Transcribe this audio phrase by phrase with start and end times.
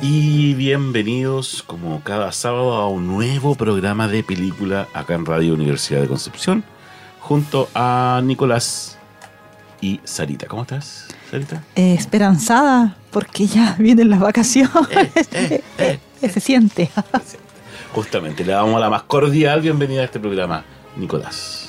[0.00, 6.02] Y bienvenidos como cada sábado a un nuevo programa de película acá en Radio Universidad
[6.02, 6.62] de Concepción
[7.18, 8.96] junto a Nicolás
[9.80, 10.46] y Sarita.
[10.46, 11.64] ¿Cómo estás, Sarita?
[11.74, 14.70] Eh, esperanzada, porque ya vienen las vacaciones.
[15.32, 16.28] Eh, eh, eh.
[16.32, 16.88] Se siente.
[17.92, 20.62] Justamente, le damos la más cordial bienvenida a este programa,
[20.94, 21.65] Nicolás.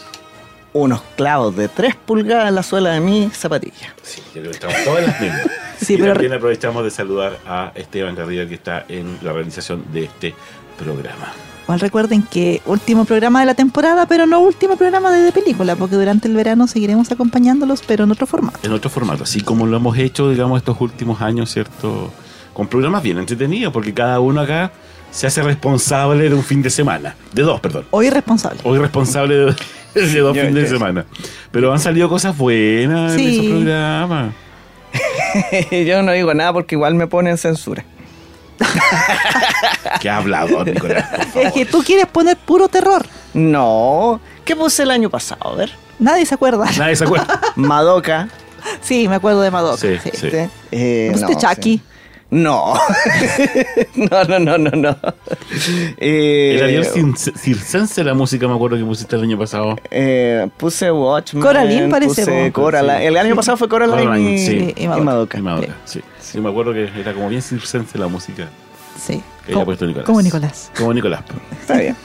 [0.78, 3.94] Unos clavos de 3 pulgadas en la suela de mi zapatilla.
[4.04, 5.42] Sí, yo creo que estamos todas las mismas.
[5.80, 9.86] Sí, y pero- también aprovechamos de saludar a Esteban Garriga que está en la realización
[9.94, 10.34] de este
[10.78, 11.32] programa.
[11.66, 15.96] Igual recuerden que último programa de la temporada, pero no último programa de película, porque
[15.96, 18.58] durante el verano seguiremos acompañándolos, pero en otro formato.
[18.64, 22.12] en otro formato, así como lo hemos hecho, digamos, estos últimos años, ¿cierto?
[22.54, 24.72] Con programas bien entretenidos, porque cada uno acá
[25.12, 27.16] se hace responsable de un fin de semana.
[27.34, 27.86] De dos, perdón.
[27.92, 28.60] Hoy responsable.
[28.64, 29.56] Hoy responsable de,
[30.08, 31.06] de dos fines de semana.
[31.52, 33.34] Pero han salido cosas buenas en Sí.
[33.40, 34.34] esos programas.
[35.88, 37.84] Yo no digo nada porque igual me ponen censura.
[40.02, 41.06] ¿Qué ha hablado, Nicolás?
[41.36, 43.06] Es que tú quieres poner puro terror.
[43.34, 44.20] No.
[44.46, 45.52] ¿Qué puse el año pasado?
[45.52, 45.72] A ver.
[46.00, 46.66] Nadie se acuerda.
[46.78, 47.40] Nadie se acuerda.
[47.56, 48.28] Madoka.
[48.82, 49.78] Sí, me acuerdo de Madoka.
[49.78, 50.10] Sí, sí.
[50.14, 50.30] sí.
[50.30, 50.38] ¿sí?
[50.72, 51.78] Eh, ¿Pusiste no, Chucky?
[51.78, 51.84] sí.
[52.30, 52.74] No.
[53.96, 54.98] no, no, no, no, no.
[55.98, 59.78] Eh, Era bien cir- circense la música, me acuerdo que pusiste el año pasado.
[59.90, 61.42] eh, puse Watchmen.
[61.42, 62.52] Coraline parece, Puse.
[62.52, 62.98] Coraline.
[63.00, 63.06] Sí.
[63.06, 64.74] El año pasado fue Coraline, Coraline, y, sí.
[64.76, 65.38] Y y Madoka.
[65.38, 66.02] Y Madoka, sí.
[66.20, 68.50] Sí, me acuerdo que era como bien circense la música
[69.00, 69.14] Sí.
[69.46, 70.06] que había Como, puesto Nicolás.
[70.06, 70.72] como Nicolás.
[70.78, 71.22] Como Nicolás.
[71.62, 71.96] Está bien.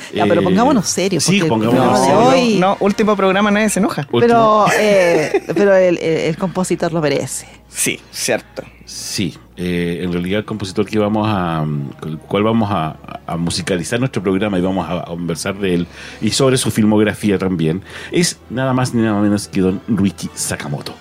[0.14, 2.24] Ya, pero Eh, pongámonos serios, Sí, pongámonos serios.
[2.34, 4.02] hoy- No, último programa, nadie se enoja.
[4.10, 7.46] Último- Pero, eh, pero el, el- el compositor lo merece.
[7.68, 8.62] Sí, cierto.
[8.84, 11.64] Sí, eh, en realidad el compositor que vamos a,
[12.00, 15.74] con el cual vamos a, a musicalizar nuestro programa y vamos a, a conversar de
[15.74, 15.86] él
[16.20, 20.92] y sobre su filmografía también, es nada más ni nada menos que don Ruichi Sakamoto.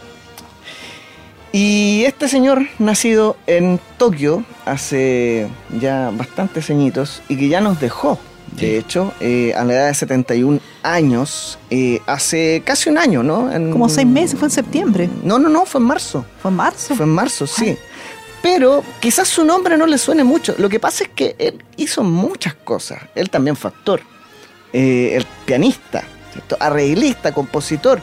[1.52, 5.50] Y este señor, nacido en Tokio hace
[5.81, 8.19] ya bastantes añitos y que ya nos dejó,
[8.51, 8.75] de Sí.
[8.75, 13.51] hecho, eh, a la edad de 71 años, eh, hace casi un año, ¿no?
[13.51, 15.09] En- Como seis meses, fue en septiembre.
[15.23, 16.25] No, no, no, fue en marzo.
[16.41, 16.95] Fue en marzo.
[16.95, 17.78] Fue en marzo, sí.
[18.41, 20.56] Pero quizás su nombre no le suene mucho.
[20.57, 23.00] Lo que pasa es que él hizo muchas cosas.
[23.16, 24.01] Él también fue actor,
[24.73, 26.03] eh, el pianista,
[26.34, 26.57] ¿cierto?
[26.59, 28.01] arreglista, compositor.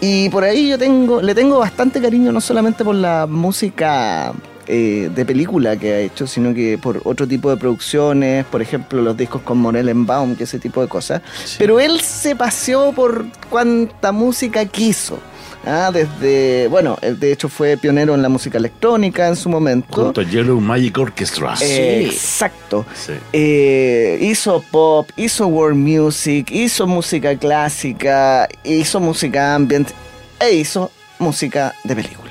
[0.00, 4.32] Y por ahí yo tengo, le tengo bastante cariño, no solamente por la música
[4.72, 9.02] eh, de película que ha hecho, sino que por otro tipo de producciones, por ejemplo,
[9.02, 11.22] los discos con Morellenbaum, que ese tipo de cosas.
[11.58, 15.18] Pero él se paseó por cuanta música quiso.
[15.66, 20.04] Ah, desde, bueno, él de hecho fue pionero en la música electrónica en su momento.
[20.04, 21.54] Junto a Yellow Magic Orchestra.
[21.60, 22.86] Eh, exacto.
[22.94, 23.14] Sí.
[23.32, 29.90] Eh, hizo pop, hizo world music, hizo música clásica, hizo música ambient
[30.38, 32.29] e hizo música de película.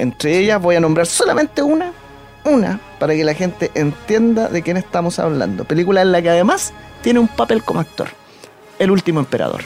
[0.00, 1.92] Entre ellas voy a nombrar solamente una,
[2.44, 5.64] una, para que la gente entienda de quién estamos hablando.
[5.64, 6.72] Película en la que además
[7.02, 8.08] tiene un papel como actor.
[8.78, 9.60] El último emperador.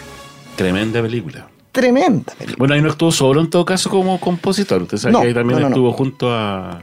[0.56, 1.48] Tremenda película.
[1.72, 2.56] Tremenda película.
[2.58, 4.82] Bueno, ahí no estuvo solo en todo caso como compositor.
[4.82, 5.74] Usted sabe No, que ahí también no, no, no.
[5.74, 6.80] estuvo junto a,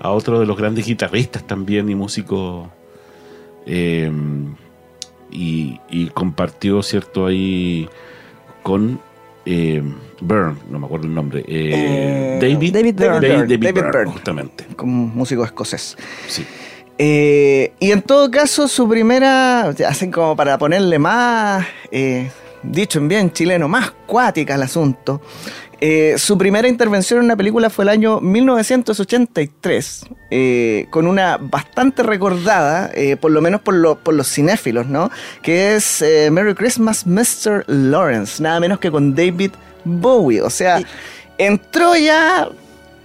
[0.00, 2.68] a otro de los grandes guitarristas también y músicos.
[3.66, 4.10] eh,
[5.30, 7.26] y, y compartió, ¿cierto?
[7.26, 7.88] Ahí
[8.62, 9.00] con
[9.46, 9.82] eh,
[10.24, 11.40] Byrne, no me acuerdo el nombre.
[11.40, 13.28] eh, Eh, David, David Byrne.
[13.28, 14.10] David, David Byrne, Byrne.
[14.12, 14.64] justamente.
[14.76, 15.96] Como músico escocés.
[16.28, 16.44] Sí.
[16.98, 22.30] Eh, y en todo caso, su primera, hacen como para ponerle más, eh,
[22.62, 25.20] dicho en bien chileno, más cuática el asunto.
[25.80, 32.02] Eh, su primera intervención en una película fue el año 1983, eh, con una bastante
[32.02, 32.90] recordada,
[33.20, 35.10] por lo menos por, lo- por los cinéfilos, ¿no?
[35.42, 37.64] Que es Merry Christmas, Mr.
[37.66, 39.50] Lawrence, nada menos que con David
[39.84, 40.40] Bowie.
[40.42, 40.86] O sea, Y-
[41.38, 42.48] entró ya,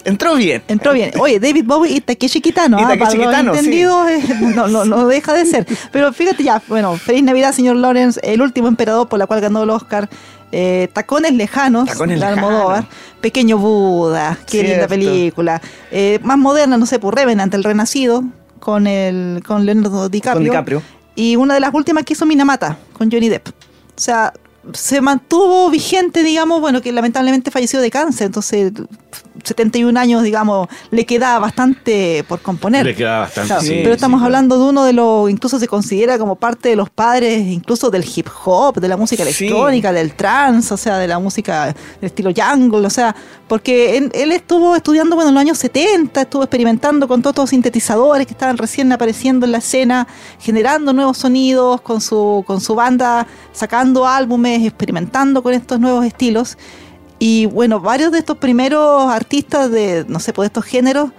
[0.05, 0.63] entró bien.
[0.67, 1.11] Entró bien.
[1.19, 2.79] Oye, David Bowie y Takeshi Kitano.
[2.79, 3.59] Y ah, Takeshi para los Kitano, sí.
[3.59, 4.23] entendidos, eh,
[4.55, 5.65] no, no, no deja de ser.
[5.91, 9.63] Pero fíjate ya, bueno, feliz Navidad, señor Lawrence, el último emperador por la cual ganó
[9.63, 10.09] el Oscar.
[10.51, 12.85] eh, Tacones lejanos, Tacones de Almodóvar.
[13.21, 15.61] Pequeño Buda, qué linda película.
[15.91, 18.23] Eh, más moderna, no sé, por Revenant, El Renacido,
[18.59, 20.35] con el con Leonardo DiCaprio.
[20.37, 20.81] Con DiCaprio.
[21.15, 23.49] Y una de las últimas que hizo Minamata, con Johnny Depp.
[23.49, 23.51] O
[23.97, 24.31] sea,
[24.73, 28.73] se mantuvo vigente, digamos, bueno, que lamentablemente falleció de cáncer, entonces
[29.43, 32.85] 71 años, digamos, le queda bastante por componer.
[32.85, 33.47] Le queda bastante.
[33.47, 34.25] Claro, sí, pero estamos sí, claro.
[34.25, 38.05] hablando de uno de los, incluso se considera como parte de los padres, incluso del
[38.15, 39.45] hip hop, de la música Sí.
[39.47, 43.15] electrónica, del trance, o sea, de la música del estilo jungle, o sea,
[43.47, 47.49] porque él, él estuvo estudiando, bueno, en los años 70, estuvo experimentando con todos estos
[47.51, 50.07] sintetizadores que estaban recién apareciendo en la escena,
[50.39, 56.57] generando nuevos sonidos con su, con su banda, sacando álbumes, experimentando con estos nuevos estilos.
[57.19, 61.11] Y bueno, varios de estos primeros artistas de, no sé, pues de estos géneros,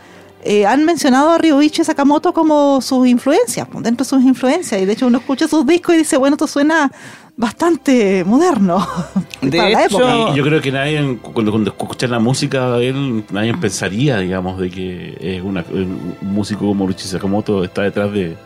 [0.43, 4.81] eh, han mencionado a Ryuichi Sakamoto como sus influencias, pues, dentro de sus influencias.
[4.81, 6.91] Y de hecho uno escucha sus discos y dice, bueno, esto suena
[7.37, 8.87] bastante moderno.
[9.43, 10.33] De para la hecho- época.
[10.33, 14.59] Y yo creo que nadie, cuando, cuando escuchan la música de él, nadie pensaría, digamos,
[14.61, 18.37] de que es una, un músico como Ruchi Sakamoto está detrás de, de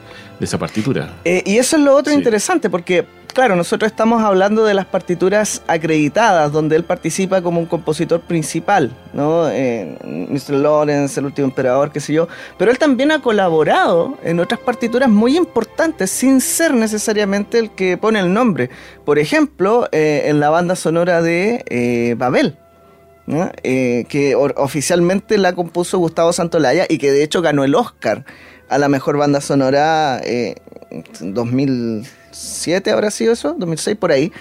[0.41, 1.15] esa partitura.
[1.25, 2.19] Eh, y eso es lo otro Sí.
[2.19, 3.05] interesante, porque,
[3.35, 8.97] claro, nosotros estamos hablando de las partituras acreditadas, donde él participa como un compositor principal,
[9.13, 9.51] ¿no?
[9.51, 10.55] Eh, Mr.
[10.55, 12.29] Lawrence, El último emperador, qué sé yo.
[12.57, 17.99] Pero él también ha colaborado en otras partituras muy importantes, sin ser necesariamente el que
[17.99, 18.71] pone el nombre.
[19.05, 22.57] Por ejemplo, eh, en la banda sonora de eh, Babel.
[23.27, 23.51] ¿no?
[23.63, 28.27] Que oficialmente la compuso Gustavo Santolaya y que de hecho ganó el Oscar
[28.69, 30.57] a la mejor banda sonora eh,
[32.35, 34.33] 2007 habrá sido eso, 2006 por ahí.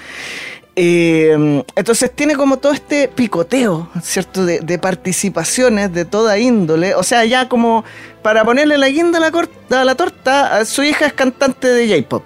[0.75, 4.43] Eh, entonces tiene como todo este picoteo, ¿cierto?
[4.43, 6.95] De, de participaciones de toda índole.
[6.95, 7.83] O sea, ya como
[8.23, 11.87] para ponerle la guinda a la, corta, a la torta, su hija es cantante de
[11.95, 12.23] J-pop.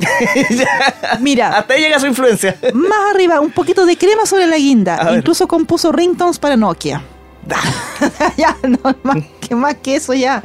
[1.20, 2.56] Mira, Hasta ahí llega su influencia.
[2.74, 5.04] más arriba, un poquito de crema sobre la A guinda.
[5.04, 5.18] ver.
[5.18, 7.02] Incluso compuso ringtones para Nokia.
[8.36, 10.42] ya, no, más que, más que eso ya.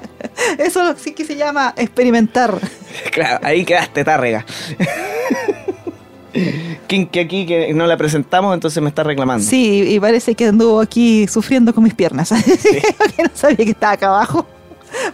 [0.57, 2.57] Eso sí que se llama experimentar.
[3.11, 4.45] Claro, ahí quedaste, tárrega.
[6.87, 9.45] Kinky aquí que no la presentamos, entonces me está reclamando.
[9.45, 12.29] Sí, y parece que anduvo aquí sufriendo con mis piernas.
[13.15, 14.45] que no sabía que estaba acá abajo.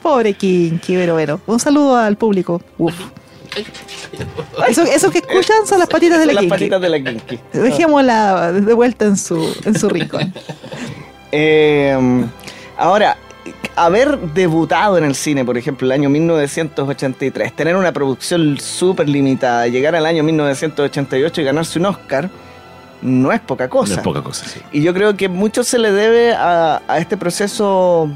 [0.01, 1.39] Pobre Kinky, pero bueno.
[1.47, 2.61] Un saludo al público.
[2.77, 2.93] Uf.
[4.67, 6.49] Eso, eso que escuchan son las patitas de la Son las Kinky.
[6.49, 7.39] patitas de la Kinky.
[7.53, 10.33] Dejémosla de vuelta en su, en su rincón.
[11.31, 11.97] Eh,
[12.77, 13.17] ahora,
[13.75, 19.67] haber debutado en el cine, por ejemplo, el año 1983, tener una producción súper limitada,
[19.67, 22.29] llegar al año 1988 y ganarse un Oscar,
[23.01, 23.93] no es poca No cosa.
[23.95, 24.59] es poca cosa, sí.
[24.71, 28.09] Y yo creo que mucho se le debe a, a este proceso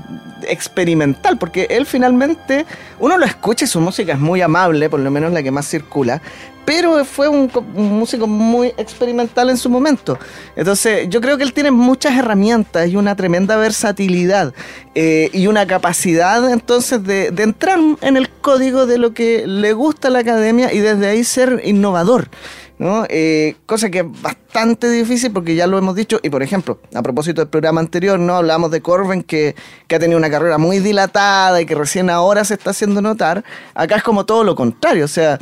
[0.47, 2.65] experimental, porque él finalmente,
[2.99, 5.67] uno lo escucha y su música es muy amable, por lo menos la que más
[5.67, 6.21] circula,
[6.65, 10.17] pero fue un, co- un músico muy experimental en su momento.
[10.55, 14.53] Entonces, yo creo que él tiene muchas herramientas y una tremenda versatilidad
[14.95, 19.73] eh, y una capacidad entonces de, de entrar en el código de lo que le
[19.73, 22.29] gusta a la academia y desde ahí ser innovador.
[22.77, 23.05] ¿No?
[23.09, 27.01] Eh, cosa que es bastante difícil porque ya lo hemos dicho, y por ejemplo, a
[27.01, 28.35] propósito del programa anterior, ¿no?
[28.35, 29.55] Hablamos de Corben que,
[29.87, 33.43] que ha tenido una carrera muy dilatada y que recién ahora se está haciendo notar.
[33.73, 35.39] Acá es como todo lo contrario, o sea,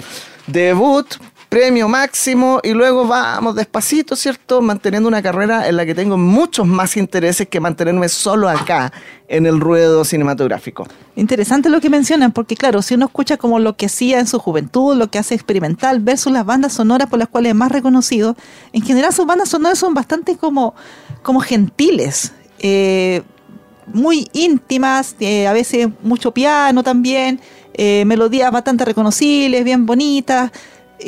[0.48, 1.16] debut,
[1.54, 4.60] premio máximo y luego vamos despacito, ¿cierto?
[4.60, 8.92] Manteniendo una carrera en la que tengo muchos más intereses que mantenerme solo acá
[9.28, 10.88] en el ruedo cinematográfico.
[11.16, 14.40] Interesante lo que mencionan, porque claro, si uno escucha como lo que hacía en su
[14.40, 18.36] juventud, lo que hace experimental, versus las bandas sonoras por las cuales es más reconocido,
[18.72, 20.74] en general sus bandas sonoras son bastante como,
[21.22, 23.22] como gentiles, eh,
[23.94, 27.40] muy íntimas, eh, a veces mucho piano también,
[27.76, 30.52] eh, melodías bastante reconocibles, bien bonitas,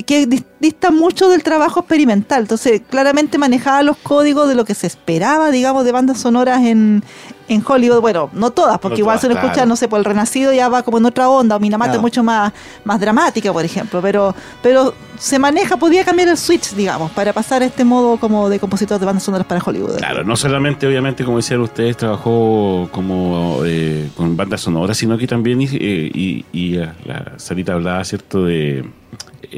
[0.04, 2.42] que dis- distan mucho del trabajo experimental.
[2.42, 7.04] Entonces, claramente manejaba los códigos de lo que se esperaba, digamos, de bandas sonoras en,
[7.48, 8.02] en Hollywood.
[8.02, 9.70] Bueno, no todas, porque No igual todas, se lo escucha, claro.
[9.70, 12.24] no sé, por el Renacido ya va como en otra onda, o Minamata es mucho
[12.24, 12.52] más,
[12.84, 17.62] más dramática, por ejemplo, pero, pero se maneja, podía cambiar el switch, digamos, para pasar
[17.62, 19.98] a este modo como de compositor de bandas sonoras para Hollywood.
[19.98, 25.28] Claro, no solamente, obviamente, como decían ustedes, trabajó como eh, con bandas sonoras, sino que
[25.28, 25.68] también, eh,
[26.14, 28.84] y, y eh, la Sarita hablaba, ¿cierto?, de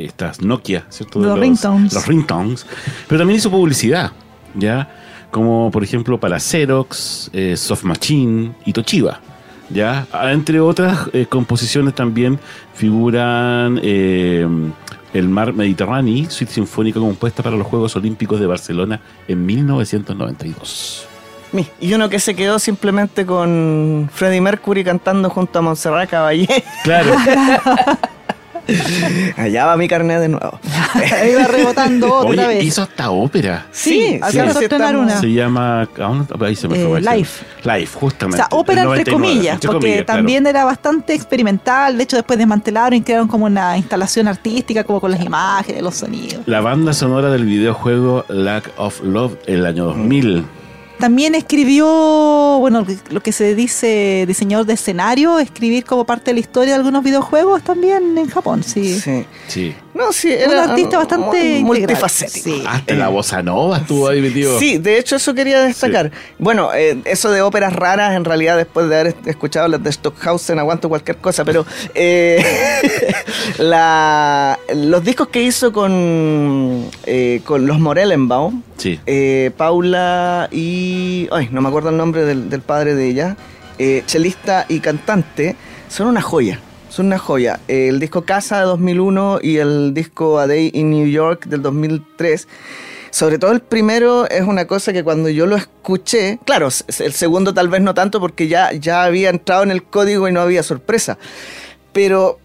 [0.05, 1.19] estas Nokia, ¿cierto?
[1.19, 1.93] Los ringtones.
[1.93, 2.65] Los ringtones.
[3.07, 4.11] Pero también hizo publicidad,
[4.55, 4.89] ¿ya?
[5.31, 9.19] Como por ejemplo para Xerox, eh, Soft Machine y Toshiba.
[9.69, 10.07] ¿ya?
[10.31, 12.39] Entre otras eh, composiciones también
[12.73, 14.47] figuran eh,
[15.13, 21.07] El Mar Mediterráneo, suite sinfónica compuesta para los Juegos Olímpicos de Barcelona en 1992.
[21.53, 26.63] Mi, Y uno que se quedó simplemente con Freddie Mercury cantando junto a Montserrat Caballé.
[26.83, 27.15] Claro,
[29.37, 30.59] Allá va mi carnet de nuevo.
[31.31, 32.63] Iba rebotando otra oye, vez.
[32.65, 33.65] hizo hasta ópera.
[33.71, 35.19] Sí, sí, estrenar estamos- una.
[35.19, 35.87] Se llama.
[36.45, 37.01] Ahí se me Eh, fue.
[37.01, 37.27] Live.
[37.63, 38.37] Live, O justamente.
[38.37, 40.17] sea, ópera del entre 99, comillas, entre porque comillas, claro.
[40.19, 41.97] también era bastante experimental.
[41.97, 45.95] De hecho, después desmantelaron y crearon como una instalación artística, como con las imágenes, los
[45.95, 46.41] sonidos.
[46.45, 50.45] La banda sonora del videojuego Lack of Love el año 2000.
[50.99, 51.85] También escribió,
[52.59, 56.77] bueno, lo que se dice diseñador de escenario, escribir como parte de la historia de
[56.77, 58.99] algunos videojuegos también en Japón, sí.
[58.99, 59.25] Sí.
[59.47, 59.75] Sí.
[59.93, 62.49] No, sí, Un era artista bastante multifacético.
[62.49, 62.63] Sí.
[62.67, 64.59] Hasta la bossa nova estuvo ahí metido.
[64.59, 66.11] Sí, de hecho eso quería destacar.
[66.37, 70.59] Bueno, eh, eso de óperas raras, en realidad después de haber escuchado las de Stockhausen,
[70.59, 72.43] aguanto cualquier cosa, pero eh,
[73.57, 78.99] la- los discos que hizo con, eh, con los Morellenbaum, Sí.
[79.07, 80.86] eh, Paula y...
[81.31, 83.37] Ay, no me acuerdo el nombre del, padre de ella,
[83.77, 85.55] eh, chelista y cantante,
[85.89, 86.59] son una joya.
[86.89, 87.59] Son una joya.
[87.67, 91.61] Eh, el disco Casa de 2001 y el disco A Day in New York del
[91.61, 92.47] 2003.
[93.11, 96.67] Sobre todo el primero es una cosa que cuando yo lo escuché, claro,
[96.99, 100.31] el segundo tal vez no tanto porque ya, ya había entrado en el código y
[100.31, 101.17] no había sorpresa.
[101.93, 102.39] Pero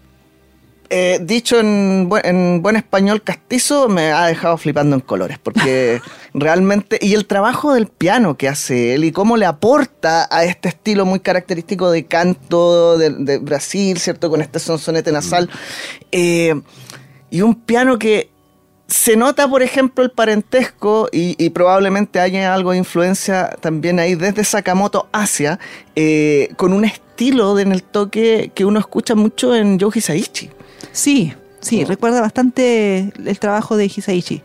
[0.89, 6.01] eh, dicho en, bu- en buen español castizo, me ha dejado flipando en colores, porque
[6.33, 10.69] realmente, y el trabajo del piano que hace él y cómo le aporta a este
[10.69, 14.29] estilo muy característico de canto de, de Brasil, ¿cierto?
[14.29, 15.49] Con este sonsonete nasal,
[16.11, 16.53] eh,
[17.31, 18.29] y un piano que
[18.87, 24.13] se nota, por ejemplo, el parentesco y, y probablemente haya algo de influencia también ahí
[24.13, 25.57] desde Sakamoto hacia,
[25.95, 30.51] eh, con un estilo en el toque que uno escucha mucho en Yoji Saichi.
[30.93, 31.87] Sí, sí, Oh.
[31.87, 34.41] recuerda bastante el trabajo de Hisaichi.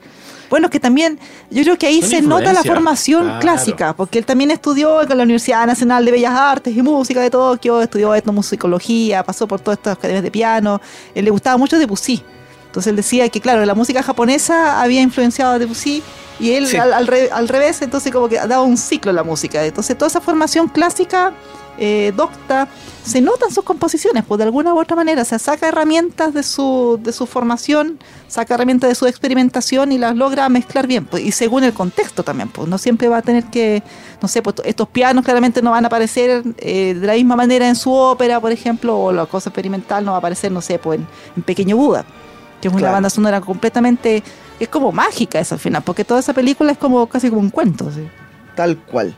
[0.51, 1.19] Bueno, que también,
[1.51, 3.41] yo creo que ahí Son se nota la formación claro.
[3.41, 7.29] clásica, porque él también estudió con la Universidad Nacional de Bellas Artes y Música de
[7.29, 10.81] Tokio, estudió etnomusicología, pasó por todas estas academias de piano,
[11.15, 12.23] él le gustaba mucho Debussy.
[12.67, 16.03] Entonces él decía que, claro, la música japonesa había influenciado a Debussy
[16.41, 16.79] y él Sí.
[16.79, 19.63] al, al re- al revés, entonces como que daba un ciclo en la música.
[19.67, 21.33] Entonces toda esa formación clásica,
[21.79, 22.69] eh, docta,
[23.05, 26.35] se nota en sus composiciones, pues de alguna u otra manera, o sea, saca herramientas
[26.35, 31.07] de su, de su formación, saca herramientas de su experimentación y las logra mezclar bien,
[31.07, 33.83] pues, y según el contexto también, pues no siempre va a tener que,
[34.21, 37.69] no sé, pues estos pianos claramente no van a aparecer eh, de la misma manera
[37.69, 40.79] en su ópera, por ejemplo, o la cosa experimental no va a aparecer, no sé,
[40.79, 41.07] pues en,
[41.37, 42.05] en Pequeño Buda,
[42.61, 44.23] que es una banda sonora completamente,
[44.59, 47.51] es como mágica eso al final, porque toda esa película es como casi como un
[47.51, 47.91] cuento.
[47.93, 48.09] ¿sí?
[48.55, 49.15] Tal cual.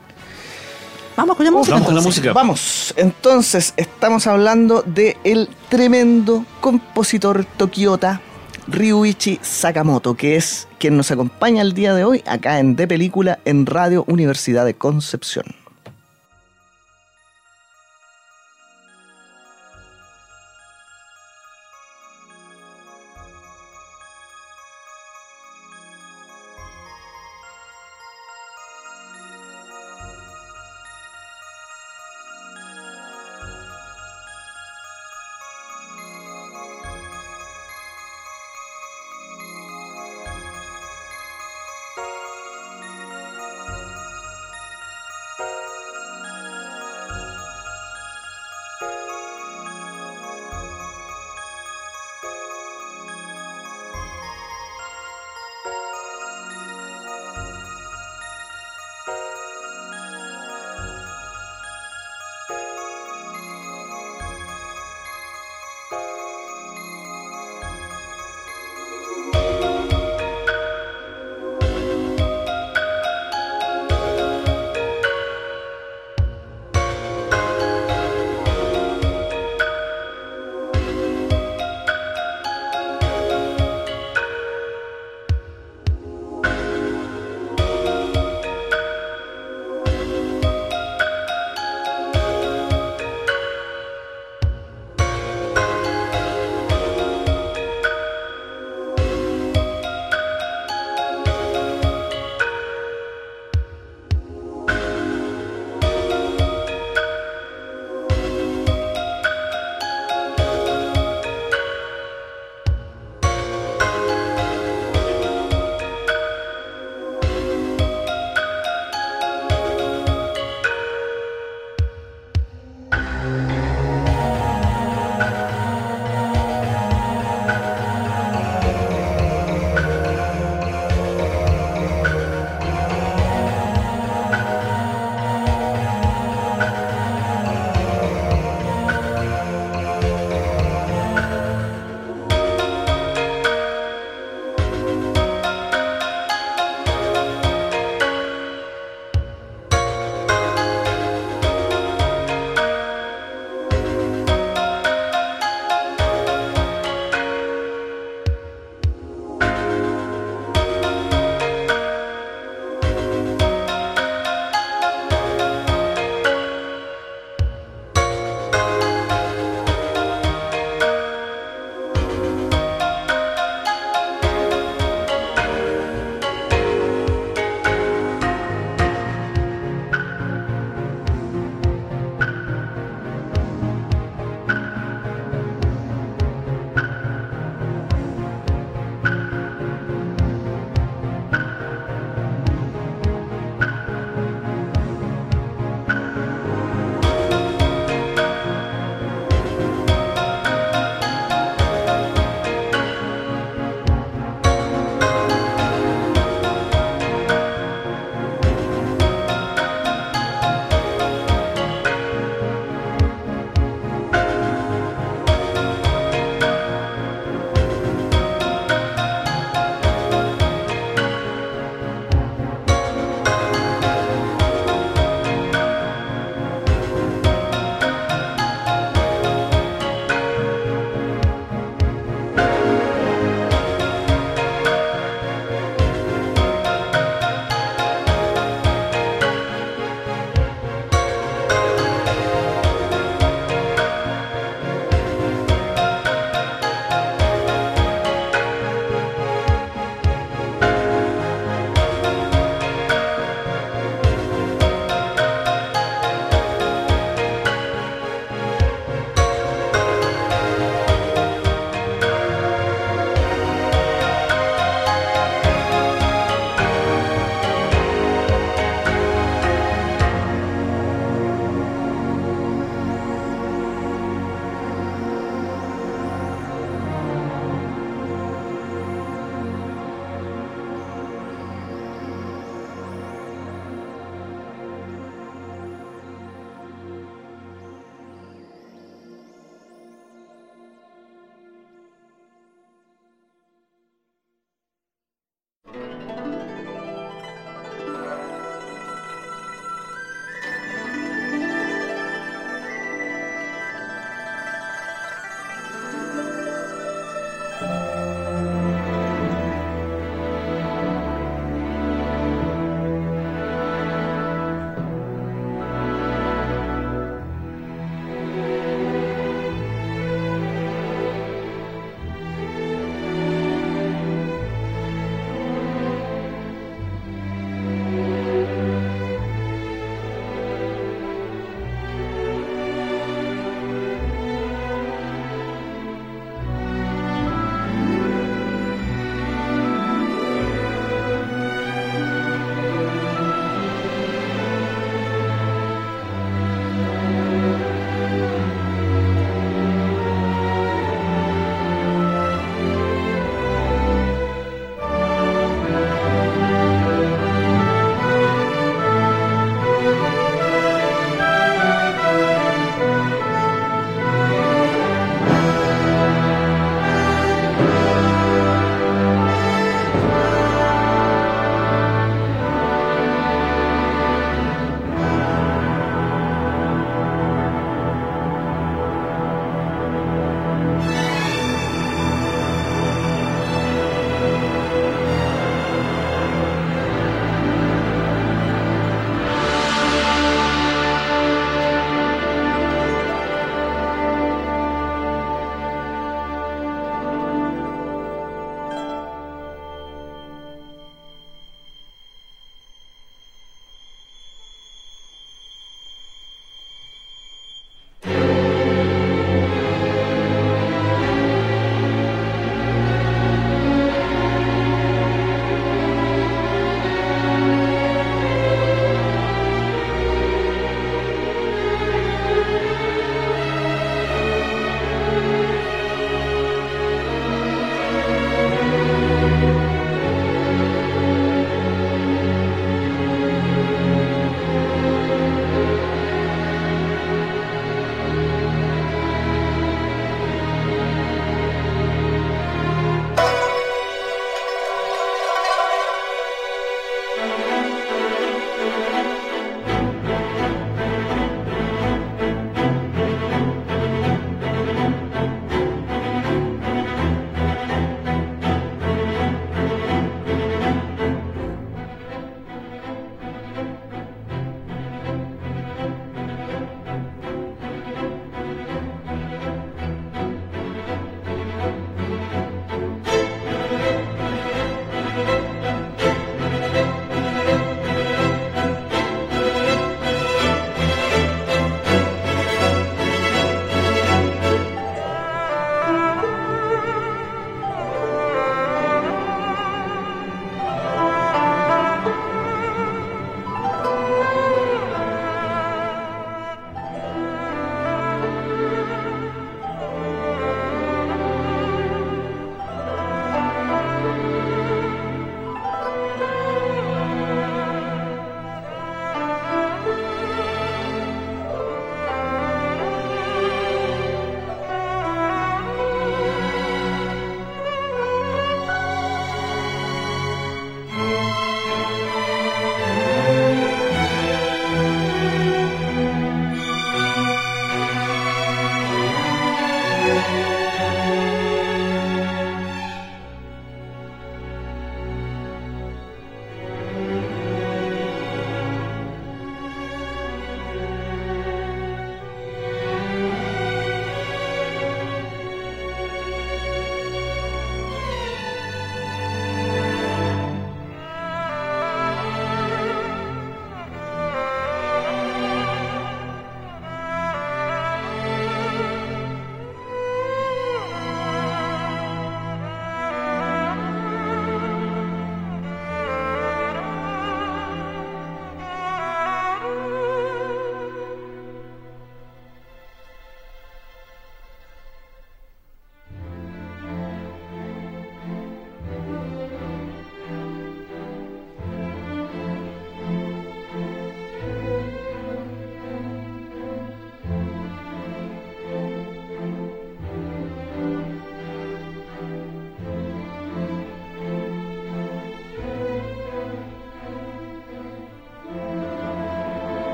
[1.20, 1.74] Vamos con la música.
[1.74, 2.18] Vamos con la entonces.
[2.18, 2.32] música.
[2.32, 8.22] Vamos, entonces estamos hablando de el tremendo compositor tokiota
[8.66, 13.38] Ryuichi Sakamoto, que es quien nos acompaña el día de hoy acá en De Película
[13.44, 15.59] en Radio Universidad de Concepción.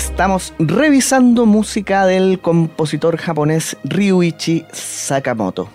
[0.00, 5.68] Estamos revisando música del compositor japonés Ryuichi Sakamoto,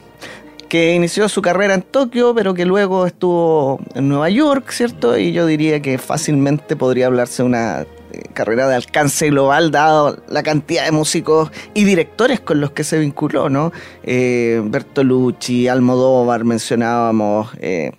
[0.67, 5.15] que inició su carrera en Tokio, pero que luego estuvo en Nueva York, ¿cierto?
[5.15, 10.17] Y yo diría que fácilmente podría hablarse de una eh, carrera de alcance global, dado
[10.27, 13.71] la cantidad de músicos y directores con los que se vinculó, ¿no?
[14.01, 17.49] Eh, Bertolucci, Almodóvar, mencionábamos.
[17.59, 17.91] Eh,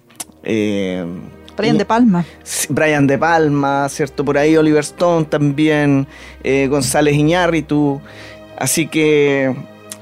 [1.56, 2.24] Brian De Palma.
[2.68, 4.24] Brian De Palma, ¿cierto?
[4.24, 6.06] Por ahí Oliver Stone también,
[6.44, 8.00] eh, González Iñárritu.
[8.58, 9.54] Así que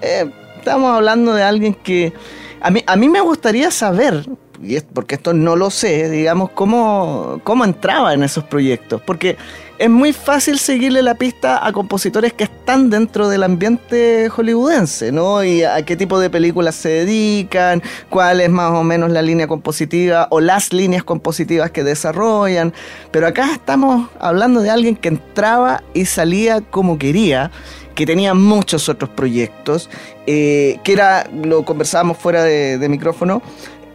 [0.02, 2.12] eh, estamos hablando de alguien que
[2.60, 4.26] a mí, a mí me gustaría saber,
[4.62, 9.02] y es porque esto no lo sé, digamos, cómo, cómo entraba en esos proyectos.
[9.02, 9.36] Porque
[9.78, 15.42] es muy fácil seguirle la pista a compositores que están dentro del ambiente hollywoodense, ¿no?
[15.42, 19.48] Y a qué tipo de películas se dedican, cuál es más o menos la línea
[19.48, 22.72] compositiva o las líneas compositivas que desarrollan.
[23.10, 27.50] Pero acá estamos hablando de alguien que entraba y salía como quería
[27.94, 29.88] que tenía muchos otros proyectos,
[30.26, 33.40] eh, que era, lo conversábamos fuera de, de micrófono,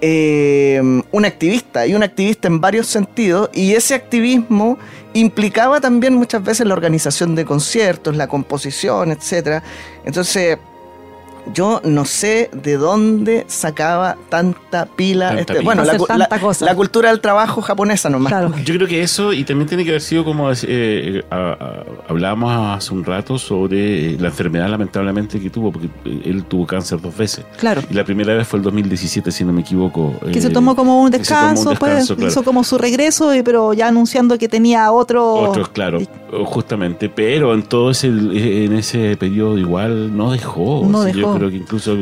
[0.02, 4.78] eh, un activista y un activista en varios sentidos y ese activismo
[5.20, 9.64] implicaba también muchas veces la organización de conciertos, la composición, etcétera.
[10.06, 10.58] Entonces,
[11.54, 15.28] yo no sé de dónde sacaba tanta pila.
[15.30, 15.64] Tanta este- pila.
[15.66, 15.84] Bueno,
[16.62, 18.32] la, cultura del trabajo japonesa nomás.
[18.32, 18.54] Claro.
[18.64, 22.78] Yo creo que eso, y también tiene que haber sido como eh, a- a- hablábamos
[22.78, 27.46] hace un rato sobre la enfermedad lamentablemente que tuvo, porque él tuvo cáncer dos veces.
[27.58, 27.82] Claro.
[27.90, 30.14] Y la primera vez fue el 2017, si no me equivoco.
[30.32, 32.32] Que eh, se tomó como un tomó un descanso, pues descanso, claro.
[32.32, 35.34] hizo como su regreso, pero ya anunciando que tenía otro.
[35.34, 36.00] Otros, claro,
[36.46, 40.86] justamente, pero en todo ese, en ese periodo igual no dejó.
[40.88, 41.98] No Yo creo que incluso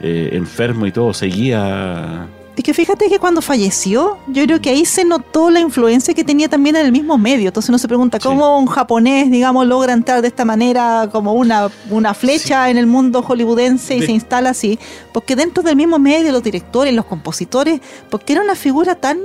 [0.00, 2.28] eh, enfermo y todo, seguía...
[2.56, 6.24] Es que fíjate que cuando falleció, yo creo que ahí se notó la influencia que
[6.24, 7.48] tenía también en el mismo medio.
[7.48, 8.26] Entonces uno se pregunta, Sí.
[8.26, 12.86] ¿cómo un japonés, digamos, logra entrar de esta manera como una, una flecha en el
[12.86, 14.78] mundo hollywoodense y De- se instala así?
[15.12, 19.18] Porque dentro del mismo medio, los directores, los compositores, porque era una figura tan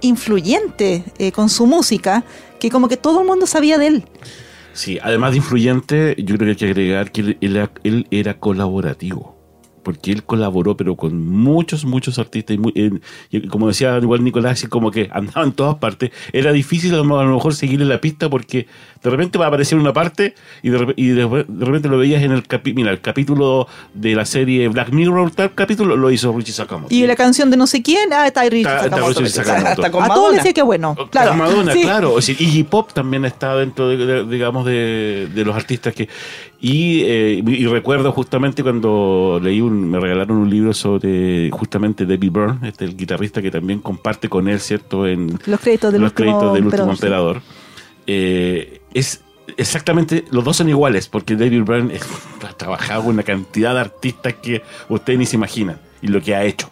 [0.00, 2.24] influyente eh, con su música
[2.58, 4.04] que como que todo el mundo sabía de él.
[4.72, 8.38] Sí, además de influyente, yo creo que hay que agregar que él, era- él era
[8.38, 9.37] colaborativo.
[9.88, 12.56] Porque él colaboró, pero con muchos, muchos artistas.
[12.56, 16.10] Y, muy- y como decía igual Nicolás, y como que andaba en todas partes.
[16.34, 18.66] Era difícil a lo mejor seguirle la pista porque
[19.02, 21.96] de repente va a aparecer una parte y de, rep- y de, de repente lo
[21.96, 26.10] veías en el, capi- mira, el capítulo de la serie Black Mirror, tal capítulo lo
[26.10, 26.94] hizo Richie Sakamoto.
[26.94, 29.20] Y la canción de no sé quién, ah, está Richie Está- está Sakamoto.
[29.20, 29.68] Richie Sakamoto.
[29.70, 31.30] Hasta con A todos les decía que bueno, claro.
[31.30, 31.80] Con Madonna, Sí.
[31.80, 32.12] claro.
[32.12, 36.10] O sea, Iggy Pop también está dentro, de, de- digamos, de, de los artistas que...
[36.60, 39.77] Y, eh, y recuerdo justamente cuando leí un...
[39.86, 44.48] Me regalaron un libro sobre justamente David Byrne, este, el guitarrista que también comparte con
[44.48, 45.06] él, ¿cierto?
[45.06, 47.40] En Los créditos del los último créditos del último emperador.
[48.06, 49.22] Eh, es
[49.56, 50.24] exactamente...
[50.30, 52.06] Los dos son iguales, porque David Byrne es-
[52.48, 55.78] ha trabajado con una cantidad de artistas que ustedes ni se imaginan.
[56.02, 56.70] Y lo que ha hecho.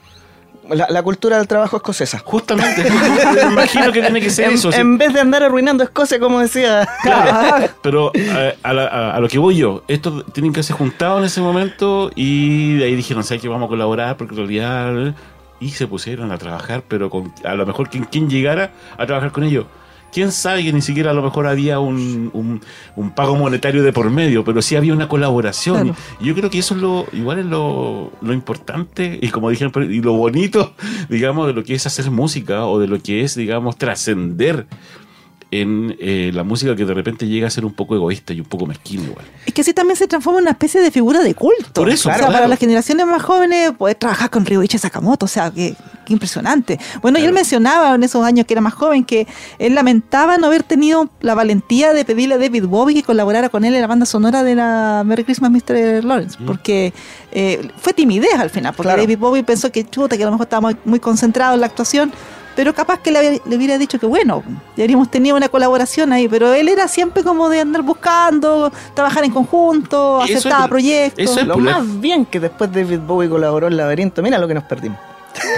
[0.70, 2.18] La, la cultura del trabajo escocesa.
[2.24, 2.84] Justamente,
[3.46, 4.72] me imagino que tiene que ser En, eso.
[4.72, 4.80] sí.
[4.80, 6.88] en vez de andar arruinando Escocia, como decía.
[7.02, 11.20] Claro, pero eh, a, a- a lo que voy yo, estos tienen que ser juntados
[11.20, 14.16] en ese momento y de ahí dijeron, ¿sabes que vamos a colaborar?
[14.16, 15.14] Porque en realidad...
[15.58, 19.32] Y se pusieron a trabajar, pero con, a lo mejor quien, quien llegara a trabajar
[19.32, 19.64] con ellos.
[20.16, 22.62] Quién sabe que ni siquiera a lo mejor había un, un-
[22.96, 25.88] un pago monetario de por medio, pero sí había una colaboración.
[25.88, 25.96] Claro.
[26.20, 29.72] Y yo creo que eso es lo, igual es lo, lo importante y como dijeron,
[29.92, 30.72] y lo bonito,
[31.10, 34.66] digamos, de lo que es hacer música o de lo que es, digamos, trascender
[35.60, 38.46] en eh, la música que de repente llega a ser un poco egoísta y un
[38.46, 39.24] poco mezquino igual.
[39.44, 41.72] Es que así también se transforma en una especie de figura de culto.
[41.74, 42.32] Por eso, o sea, claro.
[42.32, 46.78] para las generaciones más jóvenes, poder trabajar con Ryuichi Sakamoto, o sea, qué, qué impresionante.
[47.02, 49.26] Bueno, y él mencionaba en esos años que era más joven que
[49.58, 53.64] él lamentaba no haber tenido la valentía de pedirle a David Bowie que colaborara con
[53.64, 56.04] él en la banda sonora de la Merry Christmas Mr.
[56.04, 56.46] Lawrence, Mm.
[56.46, 56.92] porque
[57.32, 58.92] eh, fue timidez al final, porque.
[58.96, 61.66] David Bowie pensó que chuta, que a lo mejor estaba muy, muy concentrado en la
[61.66, 62.12] actuación.
[62.56, 64.42] Pero capaz que le, había- le hubiera dicho que bueno,
[64.76, 69.22] ya habríamos tenido una colaboración ahí, pero él era siempre como de andar buscando, trabajar
[69.24, 71.22] en conjunto, es- aceptaba proyectos.
[71.22, 71.82] eso es- Lo popular.
[71.82, 74.98] más bien que después David Bowie colaboró en Laberinto, mira lo que nos perdimos.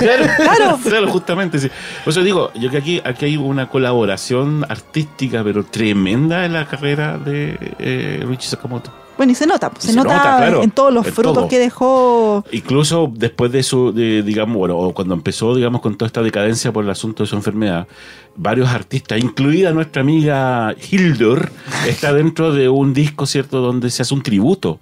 [0.01, 0.79] Claro, Claro.
[0.83, 1.59] claro, justamente.
[1.61, 1.71] Sí.
[2.05, 6.67] Por eso digo, yo que aquí, aquí hay una colaboración artística, pero tremenda en la
[6.67, 8.93] carrera de eh, Richie Sakamoto.
[9.19, 11.35] Bueno, y se nota, pues, se, Se nota, nota, claro, en todos los en frutos
[11.35, 11.49] todo.
[11.49, 12.45] que dejó.
[12.53, 16.73] Incluso después de su, de, digamos, bueno, o cuando empezó, digamos, con toda esta decadencia
[16.73, 17.89] por el asunto de su enfermedad,
[18.37, 21.51] varios artistas, incluida nuestra amiga Hildur,
[21.87, 24.79] está dentro de un disco, ¿cierto?, donde se hace un tributo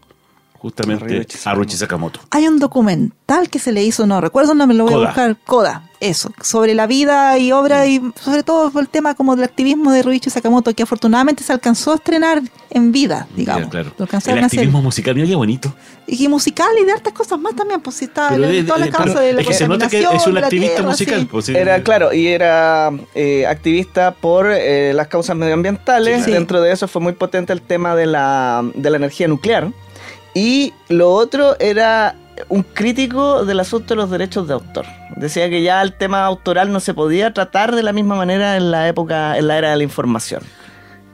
[0.70, 2.20] justamente a Ruichi Sakamoto.
[2.30, 5.04] Hay un documental que se le hizo, no recuerdo el nombre, lo voy Koda.
[5.04, 5.36] a buscar.
[5.44, 9.92] Coda, eso, sobre la vida y obra y sobre todo el tema como del activismo
[9.92, 13.68] de Ruichi Sakamoto, que afortunadamente se alcanzó a estrenar en vida, digamos.
[13.70, 13.92] Claro.
[13.96, 14.58] Lo alcanzaron El hacer.
[14.60, 15.72] activismo musical, mira qué bonito.
[16.08, 18.78] Y musical y de hartas cosas más también, pues si está Pero en de- toda
[18.78, 20.46] la de- causa pero de la es que se nota que es un de la
[20.46, 21.20] activista tierra, musical.
[21.20, 21.28] sí.
[21.30, 21.56] pues, sí.
[21.56, 26.24] Era claro, y era eh, activista por eh, las causas medioambientales.
[26.24, 26.30] Sí.
[26.32, 29.72] Dentro de eso fue muy potente el tema de la, de la energía nuclear.
[30.38, 32.14] Y lo otro era
[32.50, 34.84] un crítico del asunto de los derechos de autor.
[35.16, 38.70] Decía que ya el tema autoral no se podía tratar de la misma manera en
[38.70, 40.42] la época, en la era de la información.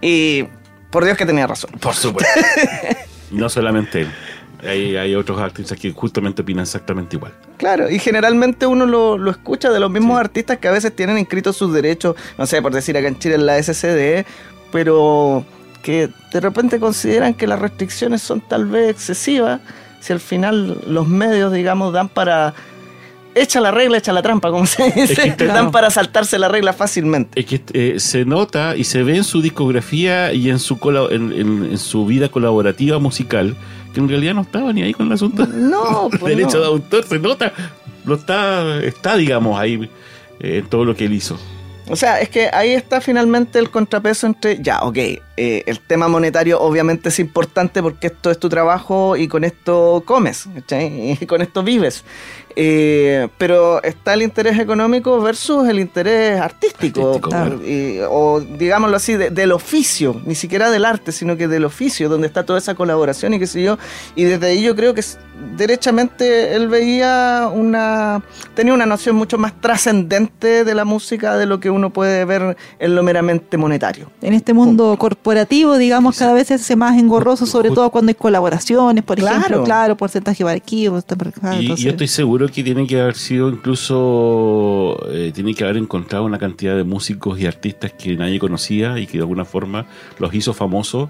[0.00, 0.46] Y
[0.90, 1.70] por Dios que tenía razón.
[1.78, 2.32] Por supuesto.
[3.30, 4.12] no solamente él.
[4.68, 7.32] Hay, hay otros artistas que justamente opinan exactamente igual.
[7.58, 10.20] Claro, y generalmente uno lo, lo escucha de los mismos Sí.
[10.20, 13.36] artistas que a veces tienen inscritos sus derechos, no sé, por decir acá en Chile
[13.36, 14.24] en la SCD,
[14.72, 15.44] pero
[15.82, 19.60] que de repente consideran que las restricciones son tal vez excesivas,
[20.00, 22.54] si al final los medios, digamos, dan para...
[23.34, 25.14] Echa la regla, echa la trampa, como se dice.
[25.14, 25.70] que te- Dan Claro.
[25.70, 27.40] para saltarse la regla fácilmente.
[27.40, 30.78] Es que eh, se nota y se ve en su discografía y en su,
[31.10, 33.56] en, en- en su vida colaborativa musical
[33.94, 35.46] que en realidad no estaba ni ahí con el asunto.
[35.46, 36.60] No, pues derecho no.
[36.60, 37.54] de autor se nota.
[38.04, 39.88] Lo está, está digamos, ahí
[40.40, 41.38] eh, en todo lo que él hizo.
[41.88, 44.98] O sea, es que ahí está finalmente el contrapeso entre, ya, ok,
[45.36, 50.02] eh, el tema monetario obviamente es importante porque esto es tu trabajo y con esto
[50.06, 51.16] comes, ¿cachai?
[51.20, 52.04] Y con esto vives.
[52.54, 57.60] Eh, pero está el interés económico versus el interés artístico, Artístico, claro.
[57.66, 62.10] y- o digámoslo así, de- del oficio, ni siquiera del arte, sino que del oficio,
[62.10, 63.78] donde está toda esa colaboración y qué sé yo.
[64.16, 65.00] Y desde ahí yo creo que
[65.56, 68.22] derechamente él veía una,
[68.54, 72.56] tenía una noción mucho más trascendente de la música de lo que uno puede ver
[72.78, 74.10] en lo meramente monetario.
[74.20, 78.16] En este mundo corporativo, digamos, cada vez se hace más engorroso, sobre todo cuando hay
[78.16, 79.38] colaboraciones, por Claro.
[79.38, 83.00] ejemplo, claro, porcentaje para aquí, porcentaje para acá, Y, yo estoy seguro que tiene que
[83.00, 88.16] haber sido incluso, eh, tiene que haber encontrado una cantidad de músicos y artistas que
[88.16, 89.86] nadie conocía y que de alguna forma
[90.18, 91.08] los hizo famosos.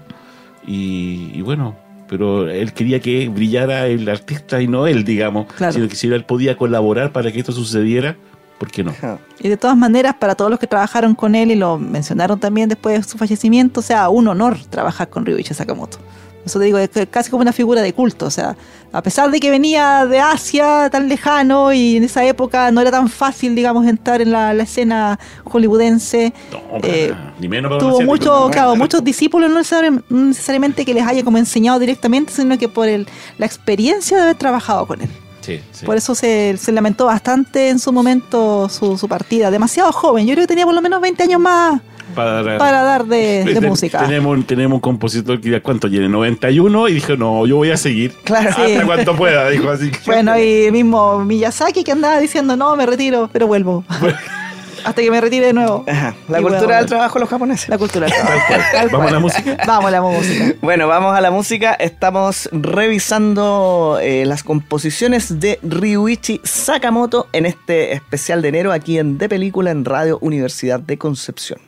[0.67, 1.75] Y, y bueno,
[2.07, 5.47] pero él quería que brillara el artista y no él, digamos.
[5.53, 5.73] Claro.
[5.73, 8.15] Sino que si él podía colaborar para que esto sucediera,
[8.63, 8.93] ¿por qué no?
[9.41, 12.69] Y de todas maneras, para todos los que trabajaron con él y lo mencionaron también
[12.69, 15.97] después de su fallecimiento, o sea, un honor trabajar con Ryuichi Sakamoto.
[16.45, 18.25] Eso te digo, es casi como una figura de culto.
[18.25, 18.55] O sea,
[18.93, 22.91] a pesar de que venía de Asia tan lejano y en esa época no era
[22.91, 27.97] tan fácil, digamos, entrar en la, la escena hollywoodense, No, Eh, ni menos para tuvo
[27.97, 28.51] un asiático, mucho, ¿no?
[28.51, 29.59] claro, muchos discípulos, no
[30.09, 33.07] necesariamente que les haya como enseñado directamente, sino que por el,
[33.37, 35.09] la experiencia de haber trabajado con él.
[35.43, 35.85] Sí, sí.
[35.85, 39.51] Por eso se, se lamentó bastante en su momento su, su partida.
[39.51, 40.25] Demasiado joven.
[40.25, 41.81] Yo creo que tenía por lo menos 20 años más
[42.15, 43.99] para, para dar de, de Ten- música.
[43.99, 47.77] Tenemos, tenemos un compositor que ya cuánto tiene, 91, y dijo, no, yo voy a
[47.77, 48.13] seguir.
[48.23, 48.51] Claro.
[48.55, 48.61] Sí.
[48.73, 49.91] Hasta cuanto pueda, dijo así.
[50.05, 53.83] Bueno, y mismo Miyazaki que andaba diciendo, no, me retiro, pero vuelvo.
[54.83, 55.83] Hasta que me retire de nuevo.
[55.87, 56.15] Ajá.
[56.27, 57.69] La Y cultura bueno, del trabajo de los japoneses.
[57.69, 58.41] La cultura del trabajo.
[58.47, 58.61] cual.
[58.71, 59.57] Tal ¿Vamos a la música?
[59.65, 60.55] Vamos a la música.
[60.61, 61.73] Bueno, vamos a la música.
[61.73, 69.17] Estamos revisando eh, las composiciones de Ryuichi Sakamoto en este especial de enero aquí en
[69.17, 71.59] De Película en Radio Universidad de Concepción.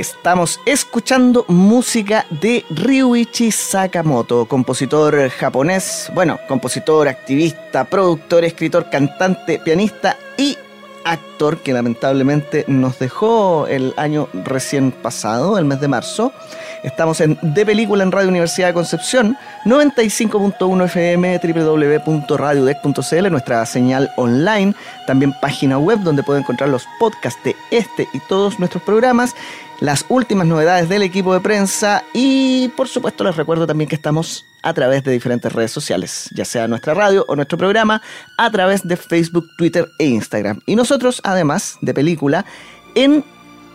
[0.00, 10.16] Estamos escuchando música de Ryuichi Sakamoto, compositor japonés, bueno, compositor, activista, productor, escritor, cantante, pianista
[10.36, 10.58] y
[11.04, 16.32] actor que lamentablemente nos dejó el año recién pasado, el mes de marzo.
[16.82, 24.74] Estamos en De Película en Radio Universidad de Concepción, 95.1 FM, www.radiodec.cl, nuestra señal online,
[25.06, 29.34] también página web donde pueden encontrar los podcasts de este y todos nuestros programas,
[29.80, 34.44] las últimas novedades del equipo de prensa y por supuesto les recuerdo también que estamos
[34.62, 38.00] a través de diferentes redes sociales, ya sea nuestra radio o nuestro programa,
[38.38, 40.60] a través de Facebook, Twitter e Instagram.
[40.66, 42.46] Y nosotros, además de película,
[42.94, 43.22] en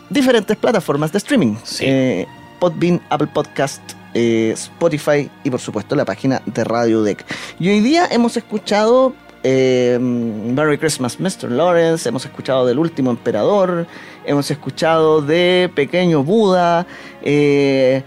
[0.09, 1.55] diferentes plataformas de streaming.
[1.63, 1.85] Sí.
[1.87, 2.27] Eh,
[2.59, 3.81] Podbean, Apple Podcast,
[4.13, 7.25] eh, Spotify y por supuesto la página de Radio Deck.
[7.59, 9.13] Y hoy día hemos escuchado
[9.43, 11.49] eh, Merry Christmas Mr.
[11.51, 13.87] Lawrence, hemos escuchado del último emperador,
[14.25, 16.85] hemos escuchado de Pequeño Buda,
[17.21, 18.03] eh,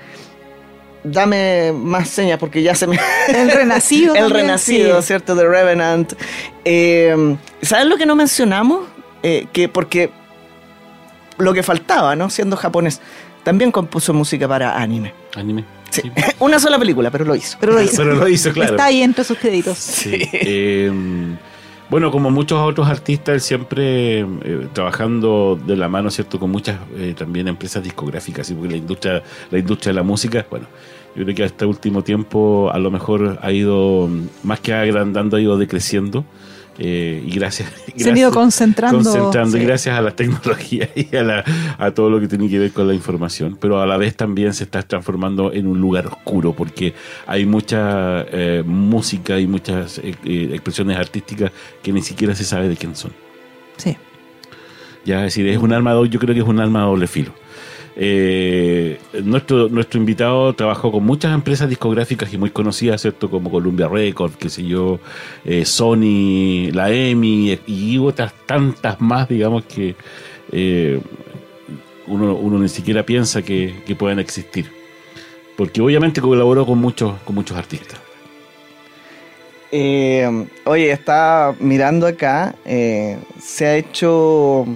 [1.04, 2.98] dame más señas porque ya se me...
[3.28, 4.14] El Renacido.
[4.14, 5.06] El también, Renacido, sí.
[5.06, 5.36] ¿cierto?
[5.36, 6.12] The Revenant.
[6.64, 8.86] Eh, ¿Sabes lo que no mencionamos?
[9.22, 10.10] Eh, que porque
[11.38, 12.30] lo que faltaba, ¿no?
[12.30, 13.00] Siendo japonés,
[13.42, 15.14] también compuso música para anime.
[15.34, 15.64] Anime.
[15.92, 16.02] Sí.
[16.02, 16.12] Sí.
[16.40, 17.56] Una sola película, pero lo hizo.
[17.60, 17.96] Pero lo hizo.
[18.02, 18.72] Pero lo hizo, claro.
[18.72, 19.78] Está ahí entre sus créditos.
[19.78, 20.18] Sí.
[20.32, 20.90] Eh,
[21.92, 26.40] bueno, como muchos otros artistas, él siempre eh, trabajando de la mano, ¿cierto?
[26.40, 28.54] Con muchas eh, también empresas discográficas, ¿sí?
[28.54, 30.68] porque la industria, la industria de la música, bueno,
[31.14, 34.08] yo creo que hasta último tiempo a lo mejor ha ido,
[34.42, 36.24] más que agrandando, ha ido decreciendo.
[36.84, 37.70] Eh, y gracias.
[37.96, 38.98] Se han ido concentrando.
[39.04, 41.44] concentrando y gracias a la tecnología y a, la-
[41.78, 44.52] a todo lo que tiene que ver con la información, pero a la vez también
[44.52, 46.92] se está transformando en un lugar oscuro porque
[47.26, 51.52] hay mucha eh, música y muchas eh, eh, expresiones artísticas
[51.82, 53.12] que ni siquiera se sabe de quién son.
[53.76, 53.96] Sí.
[55.04, 57.32] Ya es decir, es un arma, yo creo que es un arma de doble filo.
[57.94, 63.30] Eh, nuestro, nuestro invitado trabajó con muchas empresas discográficas y muy conocidas, ¿cierto?
[63.30, 64.98] Como Columbia Records, qué sé yo,
[65.44, 69.94] eh, Sony, la EMI y otras tantas más, digamos, que
[70.52, 71.00] eh,
[72.06, 74.70] uno, uno ni siquiera piensa que, que puedan existir.
[75.56, 78.00] Porque obviamente colaboró con muchos, con muchos artistas.
[79.70, 84.66] Oye, está mirando acá, se ha hecho,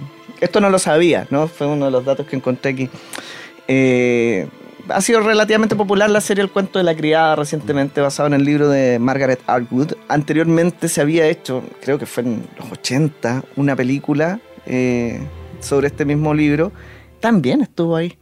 [0.40, 1.48] esto no lo sabía, ¿no?
[1.48, 2.90] Fue uno de los datos que encontré aquí.
[3.68, 4.48] Eh,
[4.88, 8.44] ha sido relativamente popular la serie El cuento de la criada recientemente basado en el
[8.44, 9.94] libro de Margaret Atwood.
[10.08, 15.20] Anteriormente se había hecho, creo que fue en los 80, una película eh,
[15.60, 16.72] sobre este mismo libro.
[17.20, 18.16] También estuvo ahí.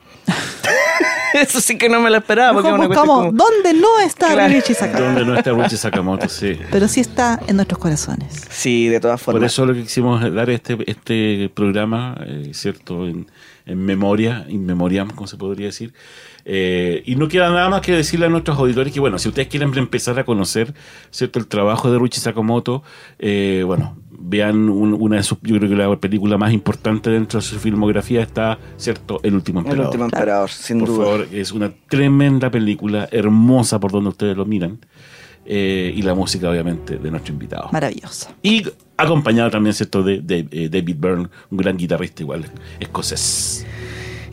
[1.42, 2.52] Eso sí que no me lo esperaba.
[2.52, 4.48] porque Mejor buscamos como- dónde no está Claro.
[4.48, 5.04] Ryuichi Sakamoto.
[5.14, 6.58] Donde no está Sakamoto, sí.
[6.70, 8.42] Pero sí está en nuestros corazones.
[8.50, 9.40] Sí, de todas formas.
[9.40, 13.06] Por eso lo que quisimos dar este, este programa, eh, ¿cierto?
[13.06, 13.26] En,
[13.66, 15.94] en memoria, in memoriam, como se podría decir.
[16.44, 19.48] Eh, y no queda nada más que decirle a nuestros auditores que, bueno, si ustedes
[19.48, 20.74] quieren empezar a conocer,
[21.10, 21.38] ¿cierto?
[21.38, 22.82] El trabajo de Ruchi Sakamoto,
[23.18, 27.40] eh, bueno, vean un- una de sus, yo creo que la película más importante dentro
[27.40, 29.20] de su filmografía está, ¿cierto?
[29.22, 29.86] El último El emperador.
[29.88, 31.04] último emperador, sin por duda.
[31.04, 34.78] favor, es una tremenda película, hermosa por donde ustedes lo miran.
[35.46, 37.68] Eh, y la música, obviamente, de nuestro invitado.
[37.70, 38.30] Maravilloso.
[38.42, 38.64] Y
[38.96, 42.44] acompañado también, ¿cierto?, de, de, eh, David Byrne, un gran guitarrista igual,
[42.80, 43.66] escocés.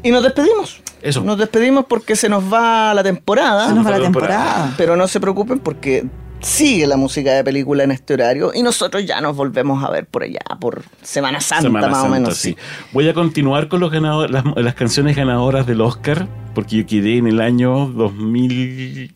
[0.03, 0.81] Y nos despedimos.
[1.01, 1.23] Eso.
[1.23, 3.67] Nos despedimos porque se nos va la temporada.
[3.67, 4.43] Se nos va la temporada.
[4.43, 4.73] temporada.
[4.77, 6.05] Pero no se preocupen porque
[6.41, 10.07] sigue la música de película en este horario y nosotros ya nos volvemos a ver
[10.07, 12.37] por allá, por Semana Santa Semana más o Santa, menos.
[12.37, 12.49] sí.
[12.51, 12.57] Sí.
[12.93, 17.17] Voy a continuar con los ganadores, las, las canciones ganadoras del Oscar, porque yo quedé
[17.17, 19.13] en el año 2000...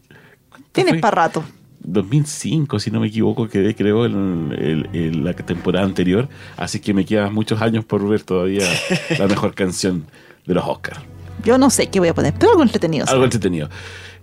[0.49, 1.43] ¿cuánto Tienes para rato.
[1.88, 6.27] 2005, si no me equivoco, quedé creo en, el- en la temporada anterior,
[6.57, 8.67] así que me quedan muchos años por ver todavía
[9.19, 10.05] la mejor canción
[10.45, 10.99] de los Oscars.
[11.43, 13.05] Yo no sé qué voy a poner, pero algo entretenido.
[13.07, 13.69] Algo entretenido.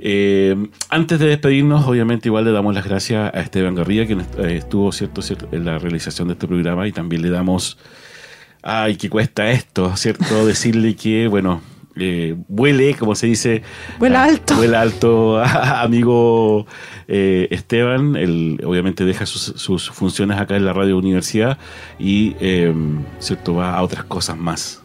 [0.00, 0.56] Eh,
[0.88, 4.90] antes de despedirnos, obviamente igual le damos las gracias a Esteban Garría, que eh, estuvo
[4.90, 7.78] cierto, cierto, en la realización de este programa, y también le damos,
[8.62, 10.44] ay, que cuesta esto, ¿cierto?
[10.46, 11.60] Decirle que, bueno,
[11.96, 13.62] eh, vuele, como se dice.
[13.98, 14.54] Vuela ah, alto.
[14.56, 15.42] Vuela alto,
[15.86, 16.66] amigo
[17.08, 18.16] eh, Esteban.
[18.16, 21.58] Él obviamente deja sus, sus funciones acá en la radio universidad
[21.98, 22.74] y, eh,
[23.18, 23.54] ¿cierto?
[23.56, 24.80] Va a otras cosas más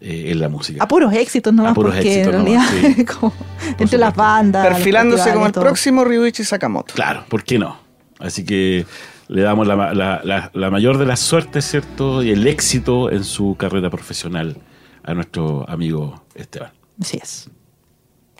[0.00, 0.82] eh, en la música.
[0.82, 3.04] A puros éxitos nomás, A puros porque éxitos en nomás, realidad, sí.
[3.20, 3.32] como
[3.62, 3.98] entre supuesto.
[3.98, 4.66] las bandas.
[4.66, 5.64] Perfilándose como el todo.
[5.64, 6.94] próximo Ryuichi Sakamoto.
[6.94, 7.78] Claro, ¿por qué no?
[8.18, 8.84] Así que
[9.28, 12.22] le damos la, ma- la- la- la mayor de las suertes, ¿cierto?
[12.22, 14.56] Y el éxito en su carrera profesional
[15.04, 16.72] a nuestro amigo Esteban.
[17.00, 17.50] Así es.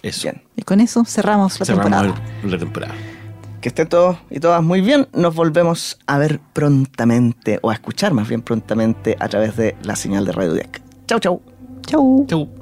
[0.02, 0.22] Eso.
[0.24, 0.42] Bien.
[0.56, 2.22] Y con eso cerramos la Cerramos temporada.
[2.44, 2.94] la temporada.
[3.60, 5.06] Que estén todos y todas muy bien.
[5.12, 9.94] Nos volvemos a ver prontamente, o a escuchar más bien prontamente, a través de la
[9.94, 10.82] señal de Radio Deck.
[11.06, 11.40] Chau, chau.
[11.86, 12.26] Chau.
[12.28, 12.61] Chau.